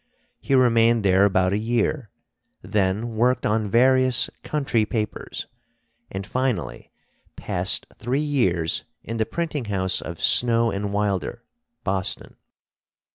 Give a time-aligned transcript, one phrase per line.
[0.39, 2.09] He remained there about a year,
[2.63, 5.45] then worked on various country papers,
[6.09, 6.89] and finally
[7.35, 11.43] passed three years in the printing house of Snow and Wilder,
[11.83, 12.35] Boston.